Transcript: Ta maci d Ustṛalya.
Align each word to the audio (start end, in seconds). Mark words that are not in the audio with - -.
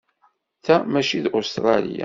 Ta 0.65 0.75
maci 0.91 1.19
d 1.23 1.25
Ustṛalya. 1.37 1.99